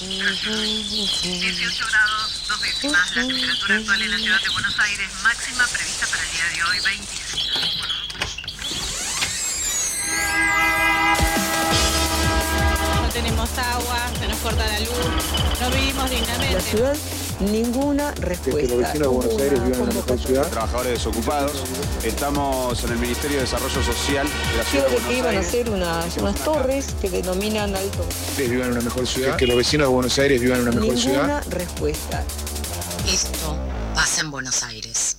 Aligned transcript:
18 0.00 1.86
grados, 1.86 2.42
dos 2.48 2.60
décimas, 2.62 3.14
la 3.16 3.26
temperatura 3.26 3.76
actual 3.76 4.00
en 4.00 4.10
la 4.10 4.16
ciudad 4.16 4.40
de 4.40 4.48
Buenos 4.48 4.78
Aires, 4.78 5.10
máxima 5.22 5.66
prevista 5.66 6.06
para 6.06 6.22
el 6.22 6.30
día 6.30 6.44
de 6.54 6.62
hoy, 6.62 6.80
26 6.80 7.50
No 13.02 13.08
tenemos 13.12 13.58
agua, 13.58 14.10
se 14.18 14.28
nos 14.28 14.38
corta 14.38 14.66
la 14.66 14.80
luz, 14.80 14.90
no 15.60 15.70
vivimos 15.70 16.10
dignamente. 16.10 16.54
La 16.54 16.60
ciudad, 16.60 16.96
ninguna 17.40 18.12
que 18.14 18.20
respuesta. 18.20 18.74
los 18.74 18.78
vecinos 18.78 18.98
de 18.98 19.06
Buenos 19.06 19.40
Aires 19.40 19.64
vivan 19.64 19.74
en 19.74 19.82
una 19.82 19.94
mejor 19.94 20.18
ciudad. 20.18 20.48
trabajadores 20.48 20.92
desocupados. 20.92 21.52
Estamos 22.04 22.84
en 22.84 22.90
el 22.92 22.98
Ministerio 22.98 23.36
de 23.38 23.42
Desarrollo 23.42 23.82
Social 23.82 24.26
de 24.26 24.56
la 24.56 24.64
ciudad 24.64 24.84
de 24.86 24.90
de 24.90 24.96
que 24.96 25.02
Buenos 25.02 25.18
iban 25.18 25.36
a 25.36 25.40
hacer 25.40 25.70
unas, 25.70 26.16
unas 26.16 26.44
torres 26.44 26.86
que 27.00 27.10
denominan 27.10 27.74
alto. 27.74 28.04
Ustedes 28.30 28.50
vivan 28.50 28.66
en 28.68 28.72
una 28.72 28.82
mejor 28.82 29.06
ciudad. 29.06 29.36
Que 29.36 29.46
los 29.46 29.56
vecinos 29.56 29.88
de 29.88 29.94
Buenos 29.94 30.18
Aires 30.18 30.40
vivan 30.40 30.60
en 30.60 30.68
una 30.68 30.80
mejor 30.80 30.96
ciudad. 30.98 31.22
Ninguna 31.22 31.40
respuesta. 31.50 32.24
Esto 33.06 33.56
pasa 33.94 34.20
en 34.20 34.30
Buenos 34.30 34.62
Aires. 34.62 35.09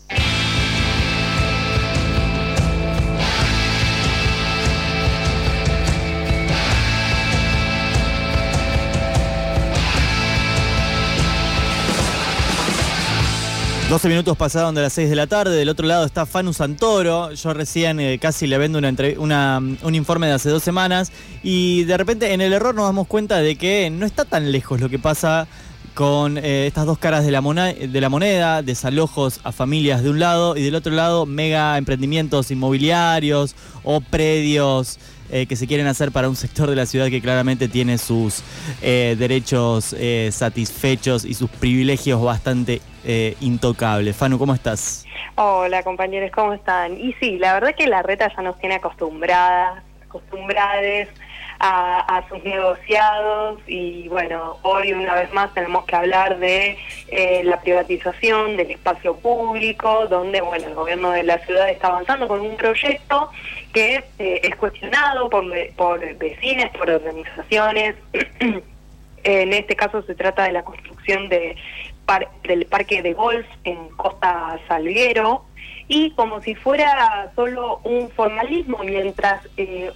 Doce 13.91 14.07
minutos 14.07 14.37
pasaron 14.37 14.73
de 14.73 14.81
las 14.81 14.93
6 14.93 15.09
de 15.09 15.17
la 15.17 15.27
tarde, 15.27 15.53
del 15.53 15.67
otro 15.67 15.85
lado 15.85 16.05
está 16.05 16.25
Fanu 16.25 16.53
Santoro, 16.53 17.33
yo 17.33 17.53
recién 17.53 17.99
eh, 17.99 18.19
casi 18.19 18.47
le 18.47 18.57
vendo 18.57 18.79
un 18.79 19.95
informe 19.95 20.27
de 20.27 20.31
hace 20.31 20.49
dos 20.49 20.63
semanas. 20.63 21.11
Y 21.43 21.83
de 21.83 21.97
repente 21.97 22.31
en 22.31 22.39
el 22.39 22.53
error 22.53 22.73
nos 22.73 22.85
damos 22.85 23.05
cuenta 23.07 23.39
de 23.39 23.57
que 23.57 23.89
no 23.89 24.05
está 24.05 24.23
tan 24.23 24.53
lejos 24.53 24.79
lo 24.79 24.87
que 24.87 24.97
pasa 24.97 25.45
con 25.93 26.37
eh, 26.37 26.67
estas 26.67 26.85
dos 26.85 26.99
caras 26.99 27.25
de 27.25 27.31
la, 27.31 27.41
de 27.41 27.99
la 27.99 28.07
moneda, 28.07 28.61
desalojos 28.61 29.41
a 29.43 29.51
familias 29.51 30.03
de 30.03 30.09
un 30.09 30.19
lado 30.19 30.55
y 30.55 30.63
del 30.63 30.75
otro 30.75 30.93
lado 30.93 31.25
mega 31.25 31.77
emprendimientos 31.77 32.49
inmobiliarios 32.49 33.57
o 33.83 33.99
predios 33.99 34.99
eh, 35.31 35.45
que 35.45 35.55
se 35.55 35.65
quieren 35.67 35.87
hacer 35.87 36.11
para 36.11 36.29
un 36.29 36.35
sector 36.35 36.69
de 36.69 36.75
la 36.75 36.85
ciudad 36.85 37.07
que 37.09 37.21
claramente 37.21 37.67
tiene 37.67 37.97
sus 37.97 38.43
eh, 38.81 39.15
derechos 39.17 39.95
eh, 39.97 40.29
satisfechos 40.31 41.25
y 41.25 41.33
sus 41.33 41.49
privilegios 41.49 42.21
bastante 42.21 42.81
eh, 43.05 43.35
intocables. 43.41 44.15
Fanu, 44.15 44.37
¿cómo 44.37 44.53
estás? 44.53 45.05
Hola 45.35 45.83
compañeros, 45.83 46.31
¿cómo 46.31 46.53
están? 46.53 46.99
Y 46.99 47.13
sí, 47.13 47.37
la 47.37 47.53
verdad 47.53 47.73
que 47.75 47.87
la 47.87 48.01
reta 48.01 48.31
ya 48.35 48.41
nos 48.41 48.59
tiene 48.59 48.75
acostumbradas, 48.75 49.83
acostumbrades 50.03 51.09
a, 51.63 52.23
sus 52.27 52.43
negociados 52.43 53.59
y 53.67 54.07
bueno, 54.07 54.57
hoy 54.63 54.93
una 54.93 55.13
vez 55.15 55.31
más 55.31 55.53
tenemos 55.53 55.85
que 55.85 55.95
hablar 55.95 56.39
de 56.39 56.77
eh, 57.09 57.41
la 57.43 57.61
privatización 57.61 58.57
del 58.57 58.71
espacio 58.71 59.15
público, 59.17 60.07
donde 60.07 60.41
bueno, 60.41 60.67
el 60.67 60.73
gobierno 60.73 61.11
de 61.11 61.23
la 61.23 61.37
ciudad 61.39 61.69
está 61.69 61.87
avanzando 61.89 62.27
con 62.27 62.41
un 62.41 62.55
proyecto 62.57 63.29
que 63.73 64.03
eh, 64.17 64.39
es 64.43 64.55
cuestionado 64.55 65.29
por, 65.29 65.45
por 65.75 65.99
vecinos, 66.15 66.69
por 66.77 66.89
organizaciones. 66.89 67.95
En 69.23 69.53
este 69.53 69.75
caso 69.75 70.01
se 70.01 70.15
trata 70.15 70.45
de 70.45 70.51
la 70.51 70.63
construcción 70.63 71.29
de 71.29 71.55
par- 72.07 72.27
del 72.41 72.65
parque 72.65 73.03
de 73.03 73.13
golf 73.13 73.45
en 73.65 73.89
Costa 73.89 74.57
Salguero 74.67 75.45
y 75.87 76.09
como 76.15 76.41
si 76.41 76.55
fuera 76.55 77.31
solo 77.35 77.81
un 77.83 78.09
formalismo 78.09 78.79
mientras 78.83 79.47
eh, 79.57 79.91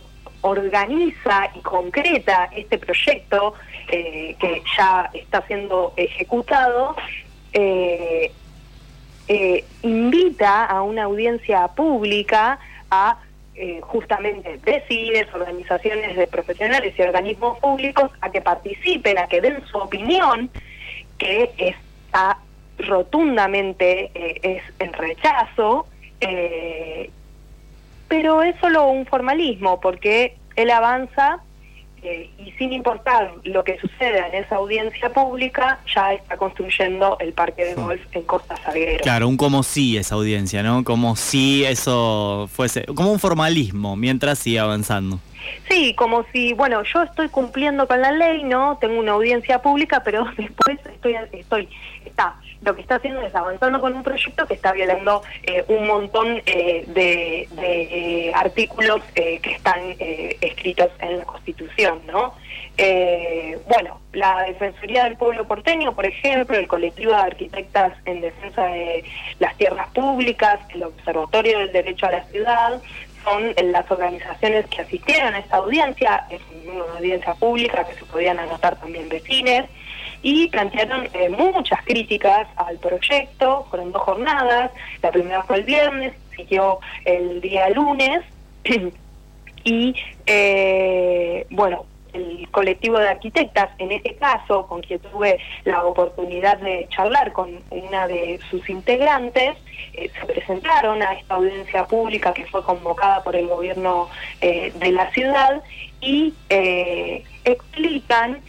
organiza 0.45 1.49
y 1.55 1.59
concreta 1.59 2.49
este 2.55 2.77
proyecto 2.77 3.55
eh, 3.87 4.35
que 4.39 4.61
ya 4.77 5.09
está 5.13 5.41
siendo 5.47 5.93
ejecutado, 5.95 6.95
eh, 7.51 8.31
eh, 9.27 9.65
invita 9.81 10.65
a 10.65 10.83
una 10.83 11.05
audiencia 11.05 11.67
pública 11.69 12.59
a 12.89 13.19
justamente 13.83 14.59
decides, 14.65 15.33
organizaciones 15.33 16.17
de 16.17 16.27
profesionales 16.27 16.93
y 16.97 17.01
organismos 17.01 17.57
públicos 17.59 18.11
a 18.19 18.29
que 18.29 18.41
participen, 18.41 19.17
a 19.17 19.27
que 19.27 19.39
den 19.39 19.65
su 19.67 19.77
opinión, 19.77 20.49
que 21.17 21.53
está 21.57 22.37
rotundamente 22.79 24.11
es 24.13 24.61
en 24.79 24.91
rechazo, 24.91 25.87
pero 28.07 28.43
es 28.43 28.55
solo 28.59 28.87
un 28.87 29.05
formalismo 29.05 29.79
porque 29.79 30.37
él 30.55 30.71
avanza 30.71 31.41
eh, 32.05 32.29
y 32.37 32.51
sin 32.51 32.71
importar 32.71 33.33
lo 33.45 33.63
que 33.63 33.79
suceda 33.79 34.27
en 34.27 34.43
esa 34.43 34.57
audiencia 34.57 35.11
pública, 35.11 35.79
ya 35.93 36.13
está 36.13 36.37
construyendo 36.37 37.17
el 37.19 37.33
parque 37.33 37.65
de 37.65 37.73
golf 37.73 37.99
en 38.11 38.21
Costa 38.23 38.55
Salguero. 38.57 39.01
Claro, 39.01 39.27
un 39.27 39.37
como 39.37 39.63
si 39.63 39.97
esa 39.97 40.13
audiencia, 40.13 40.61
¿no? 40.61 40.83
Como 40.83 41.15
si 41.15 41.65
eso 41.65 42.47
fuese, 42.53 42.85
como 42.85 43.11
un 43.11 43.19
formalismo 43.19 43.95
mientras 43.95 44.37
sigue 44.37 44.59
avanzando. 44.59 45.19
Sí, 45.67 45.95
como 45.95 46.25
si, 46.31 46.53
bueno, 46.53 46.83
yo 46.83 47.01
estoy 47.01 47.29
cumpliendo 47.29 47.87
con 47.87 47.99
la 48.01 48.11
ley, 48.11 48.43
¿no? 48.43 48.77
Tengo 48.79 48.99
una 48.99 49.13
audiencia 49.13 49.63
pública, 49.63 50.03
pero 50.03 50.25
después 50.37 50.77
estoy, 50.85 51.15
estoy, 51.31 51.69
está, 52.05 52.35
lo 52.61 52.75
que 52.75 52.81
está 52.81 52.95
haciendo 52.95 53.21
es 53.21 53.33
avanzando 53.35 53.79
con 53.79 53.93
un 53.93 54.03
proyecto 54.03 54.45
que 54.45 54.55
está 54.55 54.71
violando 54.71 55.23
eh, 55.43 55.63
un 55.67 55.87
montón 55.87 56.41
eh, 56.45 56.83
de, 56.87 57.47
de, 57.51 58.27
eh, 58.27 58.31
artículos 58.33 59.01
que 59.13 59.39
están 59.43 59.79
escritos 59.99 60.89
en 60.99 61.19
la 61.19 61.25
Constitución, 61.25 62.01
¿no? 62.07 62.33
Bueno, 63.67 64.01
la 64.13 64.43
Defensoría 64.43 65.05
del 65.05 65.15
Pueblo 65.15 65.47
Porteño, 65.47 65.95
por 65.95 66.05
ejemplo, 66.05 66.57
el 66.57 66.67
colectivo 66.67 67.11
de 67.11 67.17
arquitectas 67.17 67.93
en 68.05 68.21
defensa 68.21 68.65
de 68.65 69.03
las 69.39 69.55
tierras 69.57 69.87
públicas, 69.89 70.59
el 70.73 70.83
Observatorio 70.83 71.59
del 71.59 71.71
Derecho 71.71 72.07
a 72.07 72.11
la 72.11 72.23
Ciudad, 72.25 72.81
son 73.23 73.53
las 73.71 73.89
organizaciones 73.89 74.65
que 74.67 74.81
asistieron 74.81 75.33
a 75.33 75.39
esta 75.39 75.57
audiencia, 75.57 76.25
es 76.29 76.41
una 76.65 76.93
audiencia 76.97 77.33
pública 77.33 77.83
que 77.85 77.95
se 77.95 78.05
podían 78.05 78.39
anotar 78.39 78.79
también 78.79 79.09
vecines, 79.09 79.65
y 80.25 80.47
plantearon 80.47 81.07
eh, 81.13 81.29
muchas 81.29 81.83
críticas 81.83 82.47
al 82.55 82.79
proyecto, 82.79 83.67
fueron 83.69 83.91
dos 83.91 84.01
jornadas, 84.01 84.71
la 85.03 85.11
primera 85.11 85.43
fue 85.43 85.57
el 85.57 85.63
viernes, 85.65 86.15
siguió 86.35 86.79
el 87.05 87.41
día 87.41 87.69
lunes, 87.69 88.23
y 89.63 89.95
eh, 90.25 91.45
bueno, 91.51 91.85
el 92.13 92.49
colectivo 92.49 92.97
de 92.97 93.09
arquitectas, 93.09 93.69
en 93.77 93.91
este 93.91 94.15
caso, 94.15 94.65
con 94.65 94.81
quien 94.81 94.97
tuve 94.97 95.37
la 95.63 95.85
oportunidad 95.85 96.57
de 96.57 96.87
charlar 96.89 97.31
con 97.31 97.59
una 97.69 98.07
de 98.07 98.39
sus 98.49 98.67
integrantes, 98.67 99.55
eh, 99.93 100.09
se 100.19 100.25
presentaron 100.25 101.03
a 101.03 101.13
esta 101.13 101.35
audiencia 101.35 101.85
pública 101.85 102.33
que 102.33 102.47
fue 102.47 102.63
convocada 102.63 103.23
por 103.23 103.35
el 103.35 103.45
gobierno 103.45 104.09
de 104.41 104.91
la 104.91 105.11
ciudad 105.11 105.61
y 106.01 106.33
explican 107.43 108.41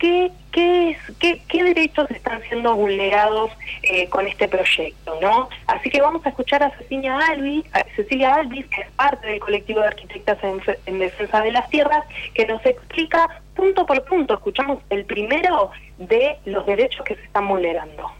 qué, 0.00 0.32
qué, 0.52 0.90
es, 0.90 0.98
qué, 1.18 1.42
qué 1.48 1.64
derechos 1.64 2.10
están 2.10 2.42
siendo 2.48 2.74
vulnerados 2.74 3.50
eh, 3.82 4.08
con 4.08 4.26
este 4.26 4.48
proyecto, 4.48 5.18
¿no? 5.20 5.48
Así 5.66 5.90
que 5.90 6.00
vamos 6.00 6.24
a 6.26 6.30
escuchar 6.30 6.62
a 6.62 6.76
Cecilia 6.78 7.18
Alvis, 7.18 7.64
Cecilia 7.96 8.34
Alvis, 8.34 8.66
que 8.66 8.82
es 8.82 8.90
parte 8.92 9.26
del 9.26 9.40
colectivo 9.40 9.80
de 9.80 9.88
arquitectas 9.88 10.38
en 10.86 10.98
defensa 10.98 11.40
de 11.40 11.52
las 11.52 11.68
tierras, 11.70 12.04
que 12.34 12.46
nos 12.46 12.64
explica 12.64 13.42
punto 13.54 13.86
por 13.86 14.02
punto. 14.04 14.34
Escuchamos 14.34 14.78
el 14.90 15.04
primero 15.04 15.70
de 15.98 16.36
los 16.44 16.66
derechos 16.66 17.04
que 17.04 17.14
se 17.14 17.22
están 17.22 17.46
vulnerando. 17.48 18.10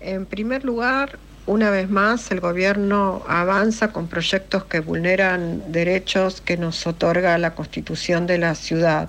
En 0.00 0.26
primer 0.26 0.64
lugar, 0.64 1.18
una 1.46 1.70
vez 1.70 1.90
más, 1.90 2.30
el 2.30 2.40
gobierno 2.40 3.22
avanza 3.28 3.92
con 3.92 4.08
proyectos 4.08 4.64
que 4.64 4.80
vulneran 4.80 5.72
derechos 5.72 6.40
que 6.40 6.56
nos 6.56 6.86
otorga 6.86 7.36
la 7.38 7.54
Constitución 7.54 8.26
de 8.26 8.38
la 8.38 8.54
ciudad 8.54 9.08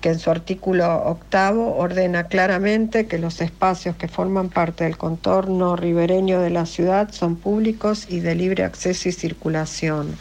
que 0.00 0.10
en 0.10 0.18
su 0.18 0.30
artículo 0.30 1.02
octavo 1.04 1.76
ordena 1.76 2.24
claramente 2.24 3.06
que 3.06 3.18
los 3.18 3.40
espacios 3.40 3.96
que 3.96 4.08
forman 4.08 4.48
parte 4.48 4.84
del 4.84 4.96
contorno 4.96 5.76
ribereño 5.76 6.40
de 6.40 6.50
la 6.50 6.66
ciudad 6.66 7.10
son 7.10 7.36
públicos 7.36 8.06
y 8.08 8.20
de 8.20 8.34
libre 8.34 8.64
acceso 8.64 9.08
y 9.08 9.12
circulación. 9.12 10.16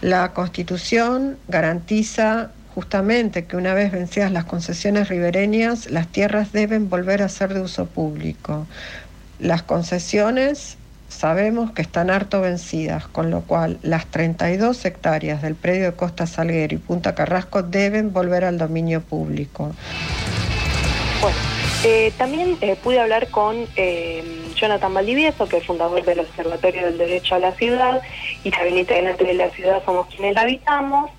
La 0.00 0.32
Constitución 0.32 1.38
garantiza 1.46 2.50
justamente 2.74 3.44
que 3.44 3.56
una 3.56 3.74
vez 3.74 3.92
vencidas 3.92 4.32
las 4.32 4.46
concesiones 4.46 5.08
ribereñas, 5.08 5.90
las 5.90 6.08
tierras 6.08 6.52
deben 6.52 6.88
volver 6.88 7.22
a 7.22 7.28
ser 7.28 7.54
de 7.54 7.60
uso 7.60 7.86
público. 7.86 8.66
Las 9.38 9.62
concesiones 9.62 10.76
sabemos 11.12 11.72
que 11.72 11.82
están 11.82 12.10
harto 12.10 12.40
vencidas, 12.40 13.06
con 13.06 13.30
lo 13.30 13.42
cual 13.42 13.78
las 13.82 14.06
32 14.06 14.84
hectáreas 14.84 15.42
del 15.42 15.54
predio 15.54 15.84
de 15.84 15.92
Costa 15.92 16.26
Salguero 16.26 16.74
y 16.74 16.78
Punta 16.78 17.14
Carrasco 17.14 17.62
deben 17.62 18.12
volver 18.12 18.44
al 18.44 18.58
dominio 18.58 19.00
público. 19.00 19.72
Bueno, 21.20 21.36
eh, 21.84 22.12
también 22.18 22.56
eh, 22.60 22.76
pude 22.82 22.98
hablar 22.98 23.28
con 23.28 23.66
eh, 23.76 24.24
Jonathan 24.56 24.92
Valdivieso, 24.94 25.48
que 25.48 25.58
es 25.58 25.66
fundador 25.66 26.04
del 26.04 26.20
Observatorio 26.20 26.86
del 26.86 26.98
Derecho 26.98 27.36
a 27.36 27.38
la 27.38 27.52
Ciudad, 27.52 28.02
y 28.42 28.50
también 28.50 28.78
integrante 28.78 29.24
de 29.24 29.34
la 29.34 29.50
ciudad 29.50 29.84
Somos 29.84 30.08
Quienes 30.08 30.34
la 30.34 30.42
Habitamos, 30.42 31.10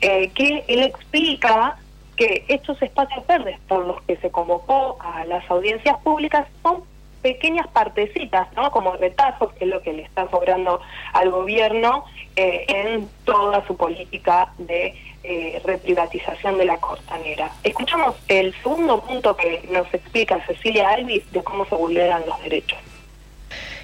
que 0.00 0.64
él 0.66 0.82
explica 0.82 1.76
que 2.16 2.44
estos 2.48 2.80
espacios 2.82 3.26
verdes 3.26 3.58
por 3.68 3.86
los 3.86 4.00
que 4.02 4.16
se 4.16 4.30
convocó 4.30 4.98
a 5.00 5.24
las 5.24 5.48
audiencias 5.50 5.96
públicas 5.98 6.46
son 6.62 6.82
pequeñas 7.22 7.66
partecitas, 7.68 8.52
¿no? 8.54 8.70
Como 8.70 8.96
retazos, 8.96 9.52
que 9.54 9.64
es 9.64 9.70
lo 9.70 9.82
que 9.82 9.92
le 9.92 10.02
está 10.02 10.28
sobrando 10.30 10.80
al 11.12 11.30
gobierno 11.30 12.04
eh, 12.36 12.64
en 12.68 13.08
toda 13.24 13.66
su 13.66 13.76
política 13.76 14.52
de 14.58 14.94
eh, 15.22 15.60
reprivatización 15.64 16.56
de 16.58 16.64
la 16.64 16.78
costanera. 16.78 17.50
Escuchamos 17.62 18.16
el 18.28 18.54
segundo 18.62 19.02
punto 19.02 19.36
que 19.36 19.68
nos 19.70 19.92
explica 19.92 20.44
Cecilia 20.46 20.90
Alvis 20.90 21.30
de 21.32 21.42
cómo 21.42 21.66
se 21.66 21.74
vulneran 21.74 22.22
los 22.26 22.42
derechos. 22.42 22.78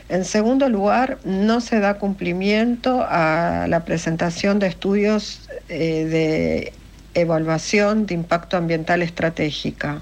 En 0.09 0.25
segundo 0.25 0.69
lugar, 0.69 1.19
no 1.25 1.61
se 1.61 1.81
da 1.81 1.99
cumplimiento 1.99 3.05
a 3.09 3.67
la 3.69 3.85
presentación 3.85 4.61
de 4.61 4.69
estudios 4.69 5.51
eh, 5.69 6.05
de 6.05 6.73
evaluación 7.15 8.07
de 8.07 8.15
impacto 8.15 8.57
ambiental 8.57 9.03
estratégica. 9.03 10.01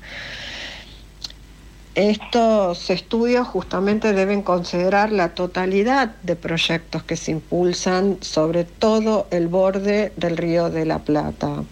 Estos 1.94 2.91
estudios 2.91 3.46
justamente 3.46 4.12
deben 4.14 4.43
considerar 4.43 5.12
la 5.12 5.29
totalidad 5.29 6.17
de 6.25 6.35
proyectos 6.35 7.05
que 7.05 7.17
se 7.17 7.31
impulsan 7.31 8.19
sobre 8.20 8.64
todo 8.64 9.29
el 9.31 9.46
borde 9.46 10.12
del 10.17 10.37
río 10.37 10.70
de 10.70 10.87
la 10.87 10.99
Plata. 10.99 11.62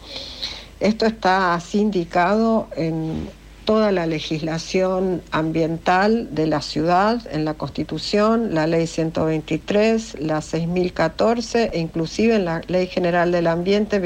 Esto 0.78 1.06
está 1.06 1.54
así 1.54 1.80
indicado 1.80 2.68
en 2.76 3.28
toda 3.64 3.90
la 3.90 4.06
legislación 4.06 5.22
ambiental 5.32 6.32
de 6.32 6.46
la 6.46 6.62
ciudad, 6.62 7.20
en 7.32 7.44
la 7.44 7.54
Constitución, 7.54 8.54
la 8.54 8.68
Ley 8.68 8.86
123, 8.86 10.20
la 10.20 10.40
6014 10.40 11.70
e 11.72 11.80
inclusive 11.80 12.36
en 12.36 12.44
la 12.44 12.60
Ley 12.68 12.86
General 12.86 13.32
del 13.32 13.48
Ambiente 13.48 14.00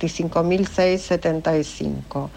25.675. 0.00 2.30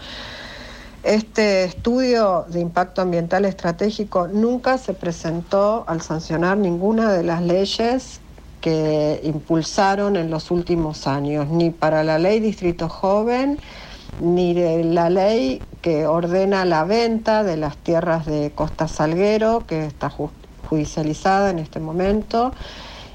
Este 1.02 1.64
estudio 1.64 2.44
de 2.48 2.60
impacto 2.60 3.02
ambiental 3.02 3.44
estratégico 3.44 4.28
nunca 4.28 4.78
se 4.78 4.94
presentó 4.94 5.84
al 5.88 6.00
sancionar 6.00 6.58
ninguna 6.58 7.12
de 7.12 7.24
las 7.24 7.42
leyes 7.42 8.20
que 8.60 9.20
impulsaron 9.24 10.14
en 10.14 10.30
los 10.30 10.52
últimos 10.52 11.08
años, 11.08 11.48
ni 11.48 11.70
para 11.70 12.04
la 12.04 12.20
ley 12.20 12.38
Distrito 12.38 12.88
Joven, 12.88 13.58
ni 14.20 14.54
la 14.54 15.10
ley 15.10 15.64
que 15.80 16.06
ordena 16.06 16.64
la 16.64 16.84
venta 16.84 17.42
de 17.42 17.56
las 17.56 17.76
tierras 17.78 18.24
de 18.24 18.52
Costa 18.54 18.86
Salguero, 18.86 19.66
que 19.66 19.84
está 19.86 20.08
judicializada 20.68 21.50
en 21.50 21.58
este 21.58 21.80
momento, 21.80 22.54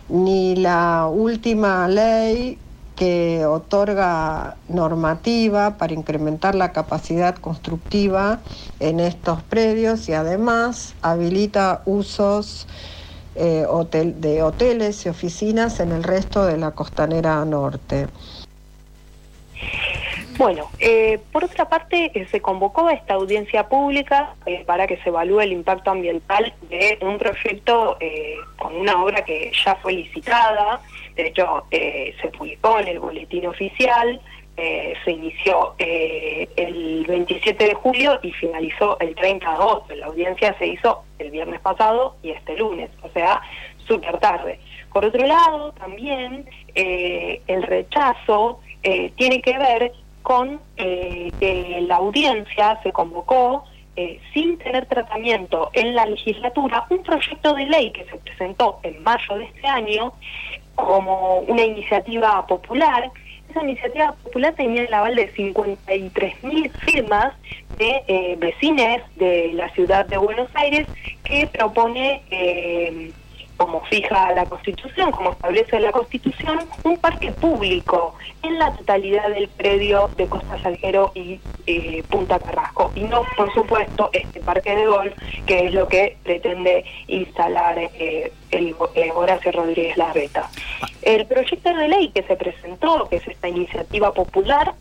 ni 0.10 0.58
la 0.58 1.08
última 1.10 1.88
ley 1.88 2.60
que 2.98 3.46
otorga 3.46 4.58
normativa 4.68 5.78
para 5.78 5.94
incrementar 5.94 6.56
la 6.56 6.74
capacidad 6.74 7.36
constructiva 7.36 8.40
en 8.80 9.00
estos 9.00 9.44
predios 9.44 10.10
y 10.10 10.14
además 10.14 10.96
habilita 11.04 11.84
usos 11.86 12.68
eh, 13.36 13.68
de 14.16 14.42
hoteles 14.42 15.06
y 15.06 15.10
oficinas 15.10 15.80
en 15.80 15.92
el 15.92 16.04
resto 16.04 16.44
de 16.44 16.58
la 16.58 16.72
costanera 16.72 17.46
norte. 17.46 18.08
Bueno, 20.40 20.72
eh, 20.80 21.20
por 21.32 21.44
otra 21.44 21.70
parte, 21.70 22.12
eh, 22.16 22.28
se 22.32 22.42
convocó 22.42 22.88
a 22.88 22.94
esta 22.94 23.14
audiencia 23.14 23.70
pública 23.70 24.34
para 24.66 24.88
que 24.88 24.98
se 24.98 25.10
evalúe 25.10 25.42
el 25.42 25.52
impacto 25.52 25.92
ambiental 25.92 26.52
de 26.68 26.98
un 27.02 27.20
proyecto 27.20 28.00
con 28.58 28.76
una 28.76 29.04
obra 29.04 29.24
que 29.24 29.52
ya 29.64 29.76
fue 29.76 29.94
licitada, 29.94 30.82
de 31.18 31.28
hecho, 31.30 31.66
eh, 31.72 32.16
se 32.22 32.28
publicó 32.28 32.80
en 32.80 32.90
el 32.90 33.00
boletín 33.00 33.48
oficial, 33.48 34.22
eh, 34.56 34.94
se 35.04 35.12
inició 35.12 35.74
eh, 35.80 36.48
el 36.56 37.06
27 37.08 37.66
de 37.66 37.74
julio 37.74 38.20
y 38.22 38.32
finalizó 38.34 39.00
el 39.00 39.16
30 39.16 39.50
de 39.50 39.56
agosto. 39.56 39.96
La 39.96 40.06
audiencia 40.06 40.56
se 40.60 40.68
hizo 40.68 41.04
el 41.18 41.32
viernes 41.32 41.60
pasado 41.62 42.18
y 42.22 42.30
este 42.30 42.56
lunes, 42.56 42.92
o 43.02 43.10
sea, 43.10 43.42
súper 43.88 44.20
tarde. 44.20 44.60
Por 44.94 45.06
otro 45.06 45.26
lado, 45.26 45.72
también 45.74 46.48
el 46.76 47.64
rechazo 47.64 48.60
tiene 49.16 49.42
que 49.42 49.58
ver 49.58 49.92
con 50.22 50.60
que 50.76 51.80
la 51.88 51.96
audiencia 51.98 52.80
se 52.84 52.92
convocó 52.92 53.64
sin 54.34 54.58
tener 54.58 54.86
tratamiento 54.86 55.70
en 55.74 55.94
la 55.94 56.06
legislatura 56.06 56.86
un 56.90 57.04
proyecto 57.04 57.54
de 57.54 57.66
ley 57.66 57.92
que 57.92 58.06
se 58.06 58.18
presentó 58.18 58.80
en 58.84 59.04
mayo 59.04 59.36
de 59.38 59.46
este 59.46 59.68
año 59.68 60.14
como 60.78 61.40
una 61.40 61.64
iniciativa 61.64 62.46
popular. 62.48 63.12
Esa 63.50 63.64
iniciativa 63.64 64.14
popular 64.24 64.54
tenía 64.56 64.84
el 64.84 64.94
aval 64.94 65.16
de 65.16 65.34
53.000 65.34 66.72
firmas 66.86 67.34
de 67.78 68.04
eh, 68.08 68.36
vecines 68.38 69.02
de 69.16 69.52
la 69.54 69.70
ciudad 69.72 70.06
de 70.06 70.18
Buenos 70.18 70.50
Aires 70.56 70.88
que 71.24 71.48
propone 71.48 72.22
eh, 72.30 73.12
como 73.58 73.82
fija 73.86 74.32
la 74.34 74.46
Constitución, 74.46 75.12
como 75.12 75.32
establece 75.32 75.80
la 75.80 75.92
Constitución, 75.92 76.60
un 76.84 76.98
parque 76.98 77.32
público 77.32 78.16
en 78.44 78.58
la 78.60 78.72
totalidad 78.74 79.30
del 79.30 79.50
predio 79.50 80.10
de 80.16 80.28
Costa 80.28 80.62
Salguero 80.62 81.12
y 81.16 81.40
eh, 81.66 82.04
Punta 82.10 82.40
Carrasco. 82.40 82.92
Y 82.96 83.02
no, 83.02 83.24
por 83.36 83.52
supuesto, 83.54 84.10
este 84.14 84.40
parque 84.42 84.76
de 84.76 84.86
golf, 84.86 85.14
que 85.46 85.66
es 85.66 85.74
lo 85.74 85.88
que 85.88 86.18
pretende 86.24 86.86
instalar 87.08 87.78
eh, 87.80 88.32
el, 88.52 88.76
Horacio 89.14 89.52
Rodríguez 89.52 89.98
Larreta. 89.98 90.50
El 91.02 91.26
proyecto 91.26 91.74
de 91.74 91.88
ley 91.88 92.10
que 92.10 92.24
se 92.24 92.36
presentó, 92.36 93.08
que 93.10 93.18
es 93.18 93.28
esta 93.28 93.48
iniciativa 93.48 94.14
popular, 94.14 94.74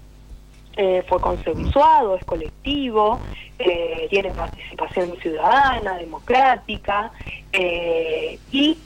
eh, 0.79 1.03
fue 1.09 1.19
consensuado, 1.23 2.17
es 2.17 2.25
colectivo, 2.27 3.19
eh, 3.59 4.09
tiene 4.11 4.31
participación 4.31 5.17
ciudadana, 5.23 5.97
democrática, 5.97 7.13
eh, 7.51 8.39
y 8.53 8.77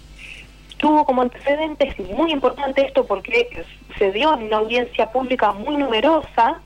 tuvo 0.77 1.05
como 1.05 1.23
antecedentes, 1.23 1.99
muy 2.15 2.31
importante 2.31 2.87
esto 2.87 3.05
porque 3.05 3.65
se 3.99 4.13
dio 4.13 4.33
en 4.35 4.45
una 4.45 4.59
audiencia 4.59 5.11
pública 5.11 5.51
muy 5.51 5.77
numerosa, 5.77 6.61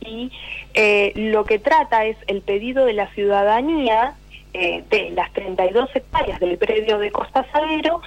y 0.00 0.32
lo 1.14 1.44
que 1.44 1.58
trata 1.58 2.06
es 2.06 2.16
el 2.26 2.40
pedido 2.40 2.86
de 2.86 2.94
la 2.94 3.08
ciudadanía 3.08 4.14
de 4.54 5.12
las 5.14 5.30
32 5.34 5.90
hectáreas 5.94 6.40
del 6.40 6.56
predio 6.56 6.98
de 6.98 7.12
Costa 7.12 7.46
Salero, 7.52 8.00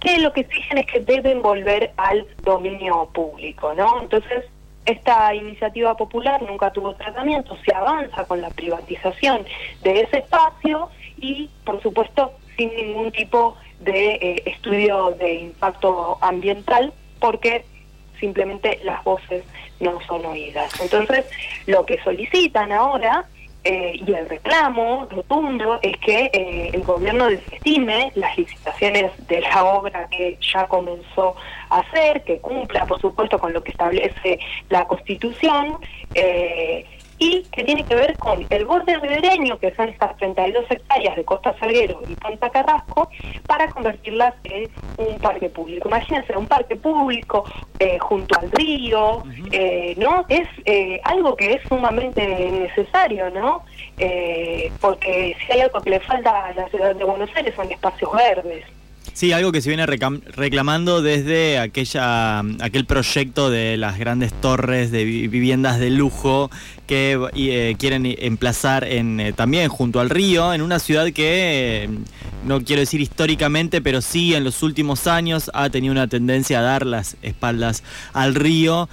que 0.00 0.18
lo 0.18 0.32
que 0.32 0.42
exigen 0.42 0.78
es 0.78 0.86
que 0.86 1.00
deben 1.00 1.42
volver 1.42 1.92
al 1.96 2.26
dominio 2.42 3.08
público, 3.12 3.74
¿no? 3.74 4.00
Entonces, 4.00 4.44
esta 4.86 5.34
iniciativa 5.34 5.96
popular 5.96 6.40
nunca 6.42 6.72
tuvo 6.72 6.94
tratamiento, 6.94 7.56
se 7.64 7.74
avanza 7.74 8.24
con 8.24 8.40
la 8.40 8.50
privatización 8.50 9.44
de 9.82 10.00
ese 10.00 10.18
espacio 10.18 10.88
y, 11.18 11.50
por 11.64 11.82
supuesto, 11.82 12.32
sin 12.56 12.74
ningún 12.74 13.12
tipo 13.12 13.56
de 13.80 14.14
eh, 14.14 14.42
estudio 14.46 15.10
de 15.12 15.34
impacto 15.34 16.18
ambiental, 16.20 16.92
porque 17.20 17.64
simplemente 18.18 18.80
las 18.84 19.04
voces 19.04 19.44
no 19.80 20.00
son 20.06 20.24
oídas. 20.26 20.72
Entonces, 20.80 21.26
lo 21.66 21.84
que 21.84 22.02
solicitan 22.02 22.72
ahora 22.72 23.26
eh, 23.70 24.00
y 24.06 24.14
el 24.14 24.26
reclamo 24.26 25.06
rotundo 25.10 25.78
es 25.82 25.94
que 25.98 26.30
eh, 26.32 26.70
el 26.72 26.82
gobierno 26.84 27.26
desestime 27.26 28.10
las 28.14 28.38
licitaciones 28.38 29.12
de 29.28 29.42
la 29.42 29.62
obra 29.62 30.08
que 30.08 30.38
ya 30.40 30.66
comenzó 30.66 31.36
a 31.68 31.80
hacer, 31.80 32.24
que 32.24 32.38
cumpla, 32.38 32.86
por 32.86 32.98
supuesto, 32.98 33.38
con 33.38 33.52
lo 33.52 33.62
que 33.62 33.72
establece 33.72 34.40
la 34.70 34.86
Constitución. 34.86 35.76
Eh, 36.14 36.86
y 37.18 37.42
que 37.44 37.64
tiene 37.64 37.84
que 37.84 37.94
ver 37.94 38.16
con 38.16 38.46
el 38.48 38.64
borde 38.64 38.96
ribereño, 38.98 39.58
que 39.58 39.74
son 39.74 39.88
estas 39.88 40.16
32 40.18 40.64
hectáreas 40.70 41.16
de 41.16 41.24
Costa 41.24 41.54
Salguero 41.58 42.00
y 42.08 42.14
Punta 42.14 42.50
Carrasco, 42.50 43.10
para 43.46 43.68
convertirlas 43.68 44.34
en 44.44 44.68
un 44.98 45.18
parque 45.18 45.48
público. 45.48 45.88
Imagínense, 45.88 46.36
un 46.36 46.46
parque 46.46 46.76
público 46.76 47.44
eh, 47.78 47.98
junto 47.98 48.38
al 48.38 48.50
río, 48.52 49.22
eh, 49.50 49.94
¿no? 49.98 50.24
Es 50.28 50.48
eh, 50.64 51.00
algo 51.04 51.34
que 51.34 51.54
es 51.54 51.62
sumamente 51.68 52.26
necesario, 52.50 53.30
¿no? 53.30 53.64
porque 54.80 55.36
si 55.40 55.52
hay 55.52 55.60
algo 55.62 55.80
que 55.80 55.90
le 55.90 56.00
falta 56.00 56.46
a 56.46 56.52
la 56.54 56.68
ciudad 56.68 56.94
de 56.94 57.04
Buenos 57.04 57.30
Aires 57.34 57.52
son 57.56 57.70
espacios 57.70 58.12
verdes. 58.12 58.64
Sí, 59.18 59.32
algo 59.32 59.50
que 59.50 59.60
se 59.60 59.68
viene 59.68 59.84
reclamando 59.84 61.02
desde 61.02 61.58
aquella, 61.58 62.38
aquel 62.60 62.84
proyecto 62.84 63.50
de 63.50 63.76
las 63.76 63.98
grandes 63.98 64.32
torres 64.32 64.92
de 64.92 65.04
viviendas 65.04 65.80
de 65.80 65.90
lujo 65.90 66.52
que 66.88 67.20
eh, 67.34 67.76
quieren 67.78 68.06
emplazar 68.06 68.84
eh, 68.88 69.32
también 69.36 69.68
junto 69.68 70.00
al 70.00 70.08
río, 70.08 70.54
en 70.54 70.62
una 70.62 70.78
ciudad 70.78 71.12
que, 71.12 71.84
eh, 71.84 71.88
no 72.46 72.64
quiero 72.64 72.80
decir 72.80 73.00
históricamente, 73.02 73.82
pero 73.82 74.00
sí 74.00 74.34
en 74.34 74.42
los 74.42 74.62
últimos 74.62 75.06
años 75.06 75.50
ha 75.52 75.68
tenido 75.68 75.92
una 75.92 76.06
tendencia 76.06 76.60
a 76.60 76.62
dar 76.62 76.86
las 76.86 77.16
espaldas 77.20 77.82
al 78.14 78.34
río, 78.34 78.88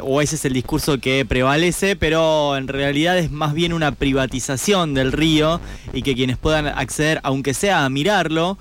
o 0.00 0.22
ese 0.22 0.36
es 0.36 0.44
el 0.46 0.54
discurso 0.54 0.98
que 0.98 1.26
prevalece, 1.26 1.96
pero 1.96 2.56
en 2.56 2.66
realidad 2.66 3.18
es 3.18 3.30
más 3.30 3.52
bien 3.52 3.74
una 3.74 3.92
privatización 3.92 4.94
del 4.94 5.12
río 5.12 5.60
y 5.92 6.00
que 6.00 6.14
quienes 6.14 6.38
puedan 6.38 6.66
acceder, 6.66 7.20
aunque 7.22 7.52
sea 7.52 7.84
a 7.84 7.90
mirarlo, 7.90 8.56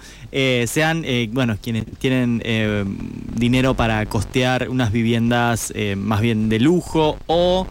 sean, 0.65 1.03
eh, 1.05 1.29
quienes 1.61 1.85
tienen 1.99 2.41
eh, 2.43 2.83
dinero 3.35 3.75
para 3.75 4.05
costear 4.05 4.69
unas 4.69 4.91
viviendas 4.91 5.71
eh, 5.75 5.95
más 5.95 6.21
bien 6.21 6.49
de 6.49 6.59
lujo 6.59 7.17
o 7.27 7.67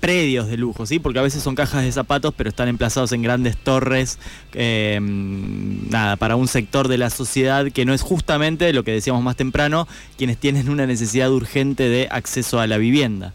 predios 0.00 0.48
de 0.48 0.56
lujo, 0.56 0.86
¿sí? 0.86 0.98
Porque 0.98 1.18
a 1.18 1.22
veces 1.22 1.42
son 1.42 1.54
cajas 1.54 1.84
de 1.84 1.92
zapatos, 1.92 2.32
pero 2.34 2.48
están 2.48 2.68
emplazados 2.68 3.12
en 3.12 3.20
grandes 3.20 3.58
torres, 3.58 4.18
nada, 4.54 6.16
para 6.16 6.36
un 6.36 6.48
sector 6.48 6.88
de 6.88 6.96
la 6.96 7.10
sociedad 7.10 7.70
que 7.70 7.84
no 7.84 7.92
es 7.92 8.00
justamente 8.00 8.72
lo 8.72 8.82
que 8.82 8.92
decíamos 8.92 9.22
más 9.22 9.36
temprano, 9.36 9.86
quienes 10.16 10.38
tienen 10.38 10.70
una 10.70 10.86
necesidad 10.86 11.30
urgente 11.30 11.90
de 11.90 12.08
acceso 12.10 12.60
a 12.60 12.66
la 12.66 12.78
vivienda. 12.78 13.34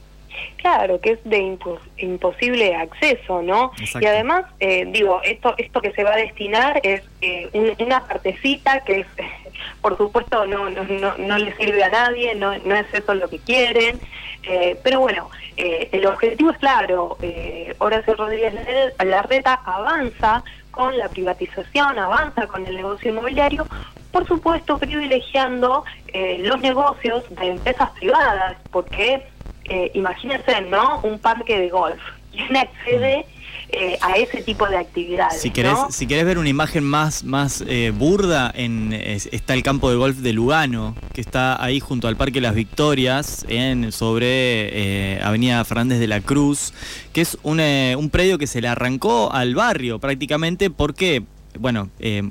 Claro, 0.57 0.99
que 1.01 1.11
es 1.11 1.19
de 1.23 1.39
impos- 1.41 1.79
imposible 1.97 2.75
acceso, 2.75 3.41
¿no? 3.41 3.71
Exacto. 3.79 3.99
Y 4.01 4.05
además, 4.07 4.45
eh, 4.59 4.85
digo, 4.87 5.21
esto 5.23 5.53
esto 5.57 5.81
que 5.81 5.91
se 5.91 6.03
va 6.03 6.13
a 6.13 6.17
destinar 6.17 6.79
es 6.83 7.01
eh, 7.21 7.49
un- 7.53 7.75
una 7.85 8.05
partecita 8.05 8.79
que 8.81 9.01
es, 9.01 9.07
por 9.81 9.97
supuesto, 9.97 10.45
no, 10.45 10.69
no, 10.69 10.83
no, 10.83 11.17
no 11.17 11.37
le 11.37 11.55
sirve 11.57 11.83
a 11.83 11.89
nadie, 11.89 12.35
no, 12.35 12.57
no 12.59 12.75
es 12.75 12.85
eso 12.93 13.13
lo 13.13 13.29
que 13.29 13.39
quieren, 13.39 13.99
eh, 14.43 14.77
pero 14.83 14.99
bueno, 15.01 15.29
eh, 15.57 15.89
el 15.91 16.05
objetivo 16.05 16.51
es 16.51 16.57
claro, 16.57 17.17
eh, 17.21 17.73
Horacio 17.79 18.15
Rodríguez 18.15 18.53
Larreta 19.03 19.61
avanza 19.65 20.43
con 20.71 20.97
la 20.97 21.07
privatización, 21.09 21.99
avanza 21.99 22.47
con 22.47 22.65
el 22.65 22.75
negocio 22.75 23.11
inmobiliario, 23.11 23.65
por 24.11 24.27
supuesto 24.27 24.77
privilegiando 24.77 25.83
eh, 26.07 26.37
los 26.39 26.59
negocios 26.61 27.23
de 27.29 27.47
empresas 27.49 27.89
privadas, 27.91 28.57
porque 28.71 29.23
eh, 29.65 29.91
imagínense, 29.93 30.61
¿no? 30.69 30.99
Un 31.03 31.19
parque 31.19 31.59
de 31.59 31.69
golf. 31.69 31.99
¿Quién 32.33 32.57
accede 32.57 33.25
eh, 33.69 33.97
a 34.01 34.13
ese 34.17 34.41
tipo 34.41 34.67
de 34.67 34.77
actividades? 34.77 35.39
Si 35.39 35.51
querés, 35.51 35.73
¿no? 35.73 35.91
si 35.91 36.07
querés 36.07 36.25
ver 36.25 36.39
una 36.39 36.49
imagen 36.49 36.83
más, 36.83 37.23
más 37.23 37.63
eh, 37.67 37.91
burda, 37.95 38.51
en, 38.55 38.91
es- 38.91 39.29
está 39.31 39.53
el 39.53 39.61
campo 39.61 39.91
de 39.91 39.97
golf 39.97 40.17
de 40.17 40.33
Lugano, 40.33 40.95
que 41.13 41.21
está 41.21 41.63
ahí 41.63 41.79
junto 41.79 42.07
al 42.07 42.15
Parque 42.17 42.41
Las 42.41 42.55
Victorias, 42.55 43.45
en, 43.49 43.91
sobre 43.91 44.25
eh, 45.17 45.19
Avenida 45.23 45.63
Fernández 45.63 45.99
de 45.99 46.07
la 46.07 46.21
Cruz, 46.21 46.73
que 47.13 47.21
es 47.21 47.37
un, 47.43 47.59
eh, 47.59 47.95
un 47.97 48.09
predio 48.09 48.39
que 48.39 48.47
se 48.47 48.61
le 48.61 48.67
arrancó 48.67 49.31
al 49.31 49.53
barrio 49.55 49.99
prácticamente 49.99 50.69
porque... 50.71 51.23
Bueno, 51.59 51.89
eh, 51.99 52.23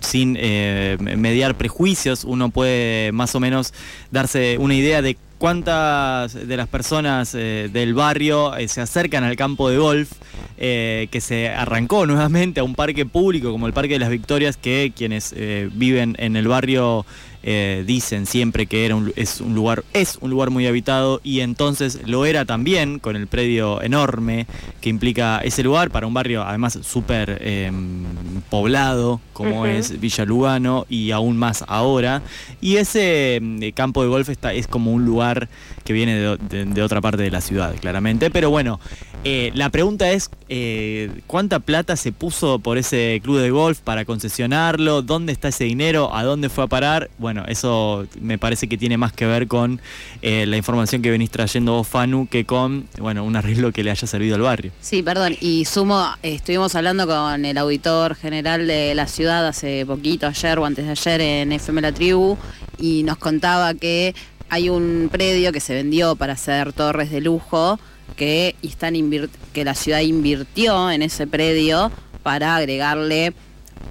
sin 0.00 0.36
eh, 0.36 0.96
mediar 0.98 1.54
prejuicios, 1.54 2.24
uno 2.24 2.48
puede 2.50 3.12
más 3.12 3.32
o 3.36 3.38
menos 3.38 3.72
darse 4.10 4.58
una 4.58 4.74
idea 4.74 5.00
de 5.00 5.16
cuántas 5.44 6.32
de 6.32 6.56
las 6.56 6.68
personas 6.68 7.34
eh, 7.34 7.68
del 7.70 7.92
barrio 7.92 8.56
eh, 8.56 8.66
se 8.66 8.80
acercan 8.80 9.24
al 9.24 9.36
campo 9.36 9.68
de 9.68 9.76
golf 9.76 10.10
eh, 10.56 11.08
que 11.10 11.20
se 11.20 11.50
arrancó 11.50 12.06
nuevamente 12.06 12.60
a 12.60 12.64
un 12.64 12.74
parque 12.74 13.04
público 13.04 13.52
como 13.52 13.66
el 13.66 13.74
Parque 13.74 13.92
de 13.92 13.98
las 13.98 14.08
Victorias 14.08 14.56
que 14.56 14.94
quienes 14.96 15.34
viven 15.74 16.16
en 16.18 16.36
el 16.36 16.48
barrio 16.48 17.04
eh, 17.46 17.84
dicen 17.86 18.24
siempre 18.24 18.64
que 18.66 18.86
era 18.86 18.96
un, 18.96 19.12
es 19.16 19.40
un 19.42 19.54
lugar 19.54 19.84
es 19.92 20.16
un 20.22 20.30
lugar 20.30 20.48
muy 20.48 20.66
habitado 20.66 21.20
y 21.22 21.40
entonces 21.40 22.00
lo 22.06 22.24
era 22.24 22.46
también 22.46 22.98
con 22.98 23.16
el 23.16 23.26
predio 23.26 23.82
enorme 23.82 24.46
que 24.80 24.88
implica 24.88 25.40
ese 25.44 25.62
lugar 25.62 25.90
para 25.90 26.06
un 26.06 26.14
barrio 26.14 26.42
además 26.42 26.78
súper 26.82 27.36
eh, 27.42 27.70
poblado 28.50 29.20
como 29.32 29.66
es 29.66 30.00
Villa 30.00 30.24
Lugano 30.24 30.86
y 30.88 31.10
aún 31.10 31.36
más 31.36 31.64
ahora. 31.66 32.22
Y 32.60 32.76
ese 32.76 33.36
eh, 33.42 33.72
campo 33.74 34.02
de 34.02 34.08
golf 34.08 34.28
está, 34.28 34.52
es 34.52 34.66
como 34.68 34.92
un 34.92 35.04
lugar 35.04 35.48
que 35.84 35.92
viene 35.92 36.14
de, 36.16 36.36
de- 36.38 36.64
de 36.64 36.82
otra 36.82 37.00
parte 37.00 37.22
de 37.22 37.30
la 37.30 37.40
ciudad 37.40 37.74
claramente. 37.80 38.30
Pero 38.30 38.50
bueno 38.50 38.78
eh, 39.26 39.50
la 39.54 39.70
pregunta 39.70 40.10
es 40.12 40.30
eh, 40.50 41.10
cuánta 41.26 41.58
plata 41.58 41.96
se 41.96 42.12
puso 42.12 42.58
por 42.58 42.76
ese 42.78 43.20
club 43.24 43.38
de 43.38 43.50
golf 43.50 43.80
para 43.80 44.04
concesionarlo, 44.04 45.00
dónde 45.02 45.32
está 45.32 45.48
ese 45.48 45.64
dinero, 45.64 46.14
a 46.14 46.22
dónde 46.24 46.48
fue 46.50 46.64
a 46.64 46.66
parar. 46.66 47.10
Bueno, 47.18 47.33
eso 47.46 48.06
me 48.20 48.38
parece 48.38 48.68
que 48.68 48.78
tiene 48.78 48.96
más 48.96 49.12
que 49.12 49.26
ver 49.26 49.46
con 49.48 49.80
eh, 50.22 50.46
la 50.46 50.56
información 50.56 51.02
que 51.02 51.10
venís 51.10 51.30
trayendo 51.30 51.72
vos, 51.72 51.88
Fanu, 51.88 52.28
que 52.28 52.44
con 52.44 52.86
bueno 52.98 53.24
un 53.24 53.36
arreglo 53.36 53.72
que 53.72 53.82
le 53.82 53.90
haya 53.90 54.06
servido 54.06 54.36
al 54.36 54.42
barrio. 54.42 54.72
Sí, 54.80 55.02
perdón. 55.02 55.36
Y 55.40 55.64
sumo, 55.64 56.06
estuvimos 56.22 56.74
hablando 56.74 57.06
con 57.06 57.44
el 57.44 57.58
auditor 57.58 58.14
general 58.14 58.66
de 58.66 58.94
la 58.94 59.06
ciudad 59.06 59.46
hace 59.46 59.84
poquito, 59.86 60.26
ayer 60.26 60.58
o 60.58 60.64
antes 60.64 60.84
de 60.84 60.92
ayer, 60.92 61.20
en 61.20 61.52
FM 61.52 61.80
La 61.80 61.92
Tribu, 61.92 62.36
y 62.78 63.02
nos 63.02 63.18
contaba 63.18 63.74
que 63.74 64.14
hay 64.48 64.68
un 64.68 65.08
predio 65.10 65.52
que 65.52 65.60
se 65.60 65.74
vendió 65.74 66.16
para 66.16 66.34
hacer 66.34 66.72
torres 66.72 67.10
de 67.10 67.20
lujo, 67.20 67.78
que, 68.16 68.54
están 68.62 68.94
que 69.52 69.64
la 69.64 69.74
ciudad 69.74 70.00
invirtió 70.00 70.90
en 70.90 71.02
ese 71.02 71.26
predio 71.26 71.90
para 72.22 72.56
agregarle 72.56 73.34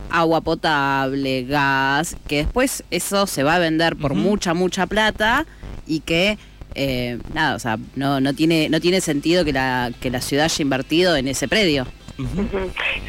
agua 0.10 0.42
potable, 0.42 1.44
gas, 1.44 2.16
que 2.28 2.38
después 2.38 2.84
eso 2.92 3.28
se 3.28 3.44
va 3.44 3.56
a 3.56 3.60
vender 3.60 3.96
por 3.96 4.14
mucha, 4.14 4.54
mucha 4.54 4.86
plata 4.88 5.46
y 5.88 6.02
que 6.02 6.38
eh, 6.76 7.20
nada, 7.34 7.56
o 7.56 7.60
sea, 7.60 7.78
no, 7.96 8.20
no 8.20 8.34
tiene, 8.34 8.70
no 8.70 8.80
tiene 8.80 9.02
sentido 9.02 9.46
que 9.46 9.54
la, 9.54 9.92
que 10.00 10.10
la 10.10 10.22
ciudad 10.22 10.46
haya 10.46 10.62
invertido 10.62 11.16
en 11.16 11.28
ese 11.28 11.48
predio. 11.48 11.86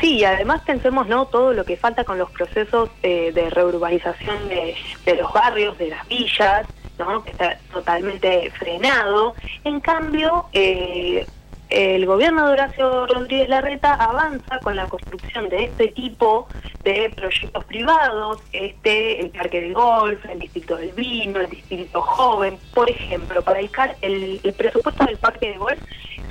Sí, 0.00 0.18
y 0.18 0.24
además 0.24 0.62
pensemos 0.64 1.06
no 1.06 1.26
todo 1.26 1.52
lo 1.52 1.64
que 1.64 1.76
falta 1.76 2.04
con 2.04 2.18
los 2.18 2.30
procesos 2.30 2.88
eh, 3.02 3.32
de 3.34 3.50
reurbanización 3.50 4.48
de, 4.48 4.74
de 5.04 5.16
los 5.16 5.30
barrios, 5.32 5.76
de 5.76 5.88
las 5.88 6.08
villas, 6.08 6.66
¿no? 6.98 7.22
que 7.22 7.30
está 7.30 7.58
totalmente 7.72 8.50
frenado. 8.58 9.34
En 9.64 9.80
cambio, 9.80 10.46
eh, 10.52 11.26
el 11.70 12.06
gobierno 12.06 12.46
de 12.46 12.52
Horacio 12.52 13.06
Rodríguez 13.06 13.48
Larreta 13.48 13.94
avanza 13.94 14.58
con 14.60 14.76
la 14.76 14.86
construcción 14.86 15.48
de 15.48 15.64
este 15.64 15.88
tipo 15.88 16.46
de 16.84 17.10
proyectos 17.16 17.64
privados, 17.64 18.42
este, 18.52 19.20
el 19.20 19.30
parque 19.30 19.60
de 19.60 19.72
golf, 19.72 20.24
el 20.26 20.38
distrito 20.38 20.76
del 20.76 20.92
vino, 20.92 21.40
el 21.40 21.50
distrito 21.50 22.02
joven, 22.02 22.58
por 22.74 22.90
ejemplo, 22.90 23.42
para 23.42 23.60
el, 23.60 23.70
el, 24.02 24.40
el 24.42 24.52
presupuesto 24.52 25.04
del 25.04 25.16
parque 25.16 25.50
de 25.52 25.58
golf 25.58 25.80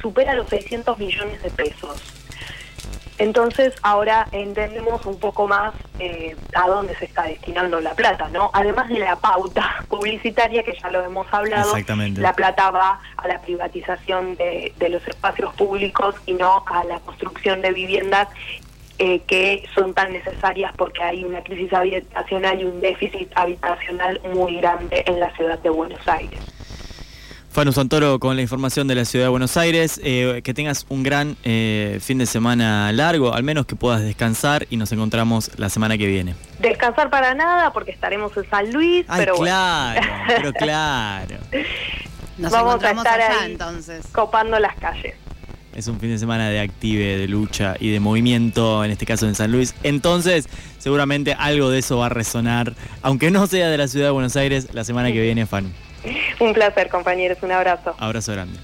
supera 0.02 0.34
los 0.36 0.48
600 0.50 0.98
millones 0.98 1.42
de 1.42 1.50
pesos. 1.50 2.23
Entonces 3.18 3.74
ahora 3.84 4.28
entendemos 4.32 5.06
un 5.06 5.20
poco 5.20 5.48
más 5.48 5.74
eh, 6.00 6.36
a 6.56 6.68
dónde 6.68 6.96
se 6.96 7.06
está 7.06 7.24
destinando 7.24 7.80
la 7.80 7.94
plata, 7.94 8.28
¿no? 8.30 8.50
Además 8.54 8.90
de 8.90 9.00
la 9.00 9.16
pauta 9.16 9.84
publicitaria 9.88 10.64
que 10.64 10.74
ya 10.82 10.90
lo 10.90 11.04
hemos 11.04 11.32
hablado, 11.32 11.74
la 12.16 12.34
plata 12.34 12.72
va 12.72 13.00
a 13.18 13.28
la 13.28 13.40
privatización 13.42 14.36
de, 14.36 14.74
de 14.78 14.90
los 14.90 15.08
espacios 15.08 15.54
públicos 15.56 16.16
y 16.26 16.34
no 16.34 16.64
a 16.68 16.84
la 16.86 17.00
construcción 17.00 17.62
de 17.62 17.72
viviendas 17.72 18.28
eh, 19.00 19.22
que 19.26 19.68
son 19.74 19.96
tan 19.96 20.14
necesarias 20.14 20.72
porque 20.78 21.02
hay 21.02 21.24
una 21.24 21.44
crisis 21.44 21.74
habitacional 21.74 22.62
y 22.62 22.66
un 22.66 22.80
déficit 22.80 23.28
habitacional 23.36 24.22
muy 24.34 24.58
grande 24.58 25.04
en 25.08 25.20
la 25.20 25.36
ciudad 25.36 25.58
de 25.60 25.70
Buenos 25.72 26.08
Aires. 26.08 26.40
Fanu 27.54 27.72
Santoro 27.72 28.18
con 28.18 28.36
la 28.36 28.42
información 28.42 28.88
de 28.88 28.96
la 28.96 29.06
ciudad 29.06 29.26
de 29.26 29.30
Buenos 29.30 29.58
Aires. 29.58 30.02
Eh, 30.04 30.42
que 30.44 30.56
tengas 30.56 30.88
un 30.90 31.04
gran 31.04 31.38
eh, 31.44 32.00
fin 32.02 32.18
de 32.18 32.26
semana 32.26 32.92
largo, 32.92 33.32
al 33.32 33.44
menos 33.44 33.68
que 33.68 33.76
puedas 33.76 34.02
descansar 34.02 34.66
y 34.72 34.78
nos 34.78 34.92
encontramos 34.92 35.52
la 35.58 35.70
semana 35.70 35.96
que 35.96 36.08
viene. 36.08 36.34
Descansar 36.60 37.12
para 37.12 37.36
nada 37.36 37.72
porque 37.72 37.92
estaremos 37.92 38.36
en 38.38 38.50
San 38.50 38.74
Luis, 38.74 39.06
Ay, 39.08 39.20
pero 39.20 39.38
bueno. 39.38 39.46
claro, 39.54 40.02
pero 40.28 40.54
claro. 40.54 41.36
Nos 42.40 42.52
Vamos 42.52 42.84
a 42.84 42.90
estar 42.90 43.22
allá 43.22 43.42
ahí. 43.44 43.52
entonces. 43.52 44.04
copando 44.12 44.58
las 44.58 44.76
calles. 44.78 45.14
Es 45.76 45.88
un 45.88 46.00
fin 46.00 46.10
de 46.10 46.18
semana 46.18 46.50
de 46.50 46.60
active, 46.60 47.18
de 47.18 47.28
lucha 47.28 47.76
y 47.80 47.92
de 47.92 48.00
movimiento, 48.00 48.84
en 48.84 48.90
este 48.90 49.06
caso 49.06 49.28
en 49.28 49.36
San 49.36 49.52
Luis. 49.52 49.76
Entonces, 49.84 50.48
seguramente 50.80 51.36
algo 51.38 51.70
de 51.70 51.80
eso 51.80 52.00
va 52.00 52.08
a 52.08 52.10
resonar, 52.10 52.74
aunque 53.04 53.30
no 53.30 53.46
sea 53.46 53.70
de 53.70 53.78
la 53.78 53.88
ciudad 53.88 54.08
de 54.08 54.12
Buenos 54.12 54.36
Aires, 54.36 54.70
la 54.74 54.84
semana 54.84 55.12
que 55.12 55.22
viene, 55.22 55.46
Fanu. 55.46 55.70
Un 56.40 56.54
placer, 56.54 56.90
compañeros. 56.90 57.38
Un 57.42 57.52
abrazo. 57.52 57.96
Abrazo 57.98 58.32
grande. 58.34 58.60